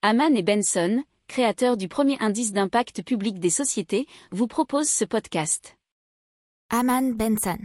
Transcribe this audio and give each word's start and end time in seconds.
Haman 0.00 0.36
et 0.36 0.44
Benson, 0.44 1.02
créateurs 1.26 1.76
du 1.76 1.88
premier 1.88 2.16
indice 2.20 2.52
d'impact 2.52 3.02
public 3.02 3.40
des 3.40 3.50
sociétés, 3.50 4.06
vous 4.30 4.46
proposent 4.46 4.88
ce 4.88 5.04
podcast. 5.04 5.76
Haman 6.70 7.14
Benson. 7.14 7.58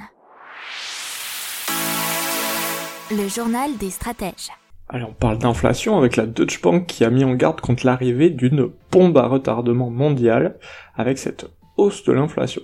Le 3.12 3.28
journal 3.28 3.78
des 3.78 3.92
stratèges. 3.92 4.50
Allez, 4.90 5.04
on 5.04 5.14
parle 5.14 5.38
d'inflation 5.38 5.96
avec 5.96 6.16
la 6.16 6.26
Deutsche 6.26 6.60
Bank 6.60 6.88
qui 6.88 7.04
a 7.06 7.12
mis 7.12 7.24
en 7.24 7.36
garde 7.36 7.62
contre 7.62 7.86
l'arrivée 7.86 8.32
d'une 8.32 8.72
bombe 8.90 9.18
à 9.20 9.28
retardement 9.28 9.92
mondiale 9.92 10.58
avec 10.96 11.20
cette 11.20 11.46
hausse 11.78 12.04
de 12.04 12.14
l'inflation. 12.14 12.64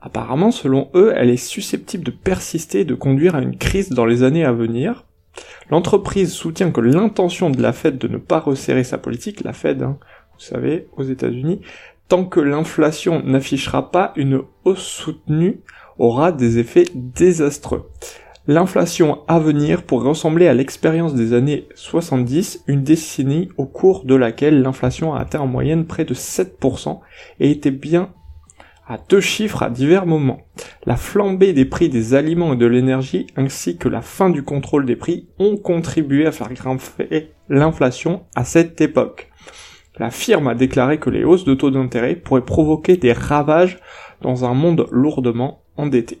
Apparemment, 0.00 0.52
selon 0.52 0.90
eux, 0.94 1.12
elle 1.16 1.30
est 1.30 1.36
susceptible 1.36 2.04
de 2.04 2.12
persister 2.12 2.80
et 2.82 2.84
de 2.84 2.94
conduire 2.94 3.34
à 3.34 3.42
une 3.42 3.58
crise 3.58 3.90
dans 3.90 4.06
les 4.06 4.22
années 4.22 4.44
à 4.44 4.52
venir. 4.52 5.06
L'entreprise 5.70 6.32
soutient 6.32 6.70
que 6.70 6.80
l'intention 6.80 7.50
de 7.50 7.60
la 7.60 7.72
Fed 7.72 7.98
de 7.98 8.08
ne 8.08 8.18
pas 8.18 8.38
resserrer 8.38 8.84
sa 8.84 8.98
politique, 8.98 9.44
la 9.44 9.52
Fed, 9.52 9.82
hein, 9.82 9.98
vous 10.34 10.44
savez, 10.44 10.88
aux 10.96 11.02
États-Unis, 11.02 11.60
tant 12.08 12.24
que 12.24 12.40
l'inflation 12.40 13.22
n'affichera 13.24 13.90
pas 13.90 14.12
une 14.16 14.42
hausse 14.64 14.86
soutenue, 14.86 15.60
aura 15.98 16.30
des 16.30 16.58
effets 16.58 16.84
désastreux. 16.94 17.90
L'inflation 18.48 19.22
à 19.26 19.40
venir 19.40 19.82
pourrait 19.82 20.10
ressembler 20.10 20.46
à 20.46 20.54
l'expérience 20.54 21.14
des 21.14 21.32
années 21.32 21.66
70, 21.74 22.62
une 22.68 22.84
décennie 22.84 23.48
au 23.56 23.66
cours 23.66 24.04
de 24.04 24.14
laquelle 24.14 24.62
l'inflation 24.62 25.14
a 25.14 25.20
atteint 25.20 25.40
en 25.40 25.48
moyenne 25.48 25.84
près 25.84 26.04
de 26.04 26.14
7% 26.14 27.00
et 27.40 27.50
était 27.50 27.72
bien 27.72 28.10
à 28.86 28.98
deux 29.08 29.20
chiffres 29.20 29.62
à 29.62 29.70
divers 29.70 30.06
moments. 30.06 30.46
La 30.84 30.96
flambée 30.96 31.52
des 31.52 31.64
prix 31.64 31.88
des 31.88 32.14
aliments 32.14 32.52
et 32.52 32.56
de 32.56 32.66
l'énergie 32.66 33.26
ainsi 33.36 33.76
que 33.76 33.88
la 33.88 34.00
fin 34.00 34.30
du 34.30 34.42
contrôle 34.42 34.86
des 34.86 34.96
prix 34.96 35.28
ont 35.38 35.56
contribué 35.56 36.26
à 36.26 36.32
faire 36.32 36.52
grimper 36.52 37.32
l'inflation 37.48 38.24
à 38.34 38.44
cette 38.44 38.80
époque. 38.80 39.30
La 39.98 40.10
firme 40.10 40.48
a 40.48 40.54
déclaré 40.54 40.98
que 40.98 41.10
les 41.10 41.24
hausses 41.24 41.44
de 41.44 41.54
taux 41.54 41.70
d'intérêt 41.70 42.16
pourraient 42.16 42.44
provoquer 42.44 42.96
des 42.96 43.12
ravages 43.12 43.78
dans 44.20 44.44
un 44.44 44.54
monde 44.54 44.86
lourdement 44.90 45.62
endetté. 45.76 46.20